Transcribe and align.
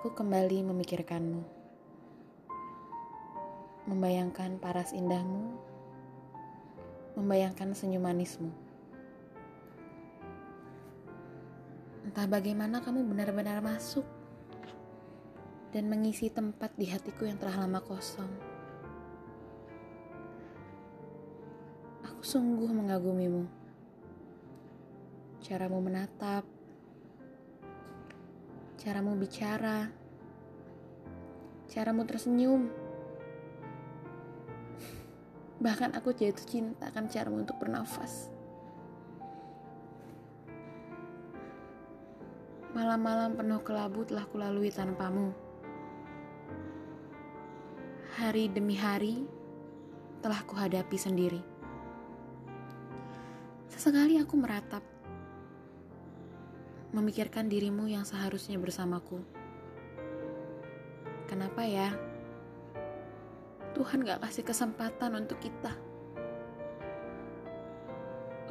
Aku 0.00 0.16
kembali 0.16 0.64
memikirkanmu, 0.64 1.44
membayangkan 3.84 4.56
paras 4.56 4.96
indahmu, 4.96 5.60
membayangkan 7.20 7.76
senyum 7.76 8.08
manismu. 8.08 8.48
Entah 12.08 12.24
bagaimana 12.24 12.80
kamu 12.80 13.12
benar-benar 13.12 13.60
masuk 13.60 14.08
dan 15.76 15.92
mengisi 15.92 16.32
tempat 16.32 16.72
di 16.80 16.88
hatiku 16.88 17.28
yang 17.28 17.36
telah 17.36 17.68
lama 17.68 17.84
kosong. 17.84 18.32
Aku 22.08 22.24
sungguh 22.24 22.72
mengagumimu. 22.72 23.44
Caramu 25.44 25.84
menatap, 25.84 26.48
caramu 28.80 29.12
bicara, 29.12 29.92
caramu 31.68 32.08
tersenyum. 32.08 32.72
Bahkan 35.60 35.92
aku 35.92 36.16
jatuh 36.16 36.48
cinta 36.48 36.88
akan 36.88 37.04
caramu 37.12 37.44
untuk 37.44 37.60
bernafas. 37.60 38.32
Malam-malam 42.72 43.36
penuh 43.36 43.60
kelabu 43.60 44.08
telah 44.08 44.24
kulalui 44.32 44.72
tanpamu. 44.72 45.36
Hari 48.16 48.48
demi 48.48 48.80
hari 48.80 49.28
telah 50.24 50.40
kuhadapi 50.48 50.96
sendiri. 50.96 51.44
Sesekali 53.68 54.16
aku 54.16 54.40
meratap, 54.40 54.80
memikirkan 56.90 57.46
dirimu 57.46 57.86
yang 57.86 58.02
seharusnya 58.02 58.58
bersamaku. 58.58 59.22
Kenapa 61.30 61.62
ya? 61.62 61.94
Tuhan 63.78 64.02
gak 64.02 64.26
kasih 64.26 64.42
kesempatan 64.42 65.14
untuk 65.14 65.38
kita. 65.38 65.70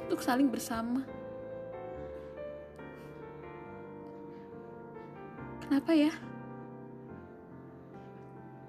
Untuk 0.07 0.23
saling 0.23 0.47
bersama. 0.47 1.03
Kenapa 5.59 5.91
ya? 5.91 6.15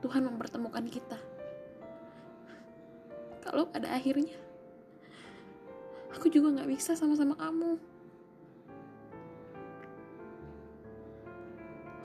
Tuhan 0.02 0.26
mempertemukan 0.26 0.84
kita. 0.90 1.16
Kalau 3.46 3.70
pada 3.70 3.94
akhirnya, 3.94 4.36
aku 6.12 6.28
juga 6.28 6.60
gak 6.60 6.68
bisa 6.68 6.98
sama-sama 6.98 7.38
kamu. 7.38 7.99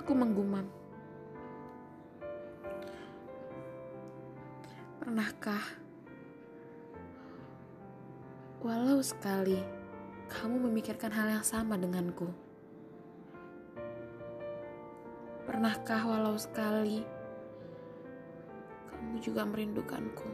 Aku 0.06 0.14
menggumam. 0.14 0.70
Pernahkah, 5.02 5.66
walau 8.62 9.02
sekali 9.02 9.58
kamu 10.30 10.70
memikirkan 10.70 11.10
hal 11.10 11.26
yang 11.34 11.42
sama 11.42 11.74
denganku? 11.74 12.30
Pernahkah 15.50 16.06
walau 16.06 16.38
sekali 16.38 17.02
kamu 18.94 19.18
juga 19.26 19.42
merindukanku? 19.42 20.30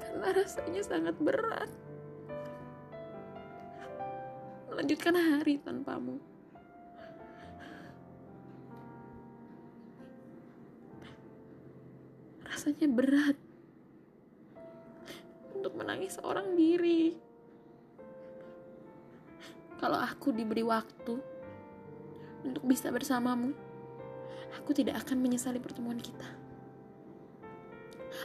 Karena 0.00 0.28
rasanya 0.32 0.80
sangat 0.80 1.12
berat 1.20 1.68
melanjutkan 4.82 5.14
hari 5.14 5.62
tanpamu. 5.62 6.18
Rasanya 12.42 12.90
berat 12.90 13.38
untuk 15.54 15.78
menangis 15.78 16.18
seorang 16.18 16.58
diri. 16.58 17.14
Kalau 19.78 20.02
aku 20.02 20.34
diberi 20.34 20.66
waktu 20.66 21.14
untuk 22.42 22.66
bisa 22.66 22.90
bersamamu, 22.90 23.54
aku 24.58 24.74
tidak 24.74 24.98
akan 25.06 25.22
menyesali 25.22 25.62
pertemuan 25.62 26.02
kita. 26.02 26.26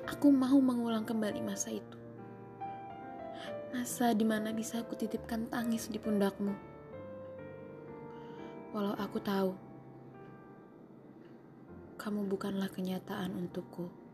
Aku 0.09 0.33
mau 0.33 0.57
mengulang 0.57 1.05
kembali 1.05 1.37
masa 1.45 1.69
itu. 1.69 1.96
Masa 3.75 4.15
di 4.15 4.23
mana 4.23 4.55
bisa 4.55 4.79
aku 4.81 4.95
titipkan 4.95 5.47
tangis 5.51 5.91
di 5.91 5.99
pundakmu. 5.99 6.55
Walau 8.71 8.95
aku 8.95 9.19
tahu, 9.19 9.51
kamu 11.99 12.29
bukanlah 12.29 12.71
kenyataan 12.71 13.35
untukku. 13.35 14.06